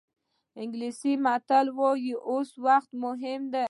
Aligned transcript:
انګلیسي 0.61 1.13
متل 1.25 1.67
وایي 1.79 2.13
اوسنی 2.29 2.61
وخت 2.67 2.89
مهم 3.03 3.41
دی. 3.53 3.59